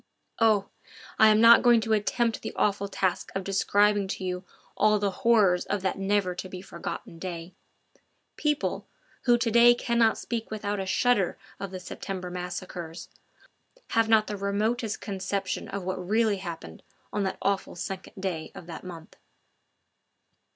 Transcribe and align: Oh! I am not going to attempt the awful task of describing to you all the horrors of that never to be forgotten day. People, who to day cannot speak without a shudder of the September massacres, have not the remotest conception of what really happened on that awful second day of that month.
Oh! 0.39 0.69
I 1.19 1.27
am 1.27 1.39
not 1.39 1.61
going 1.61 1.79
to 1.81 1.93
attempt 1.93 2.41
the 2.41 2.55
awful 2.55 2.87
task 2.87 3.31
of 3.35 3.43
describing 3.43 4.07
to 4.07 4.23
you 4.23 4.43
all 4.75 4.97
the 4.97 5.11
horrors 5.11 5.63
of 5.67 5.83
that 5.83 5.99
never 5.99 6.33
to 6.33 6.49
be 6.49 6.59
forgotten 6.59 7.19
day. 7.19 7.53
People, 8.35 8.87
who 9.25 9.37
to 9.37 9.51
day 9.51 9.75
cannot 9.75 10.17
speak 10.17 10.49
without 10.49 10.79
a 10.79 10.87
shudder 10.87 11.37
of 11.59 11.69
the 11.69 11.79
September 11.79 12.31
massacres, 12.31 13.09
have 13.91 14.09
not 14.09 14.25
the 14.25 14.37
remotest 14.37 15.01
conception 15.01 15.67
of 15.67 15.83
what 15.83 16.03
really 16.03 16.37
happened 16.37 16.81
on 17.13 17.21
that 17.21 17.37
awful 17.39 17.75
second 17.75 18.13
day 18.19 18.51
of 18.55 18.65
that 18.65 18.83
month. 18.83 19.17